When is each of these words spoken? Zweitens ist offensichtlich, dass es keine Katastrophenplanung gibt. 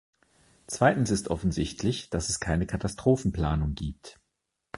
Zweitens 0.65 1.11
ist 1.11 1.27
offensichtlich, 1.27 2.09
dass 2.09 2.29
es 2.29 2.39
keine 2.39 2.65
Katastrophenplanung 2.65 3.75
gibt. 3.75 4.19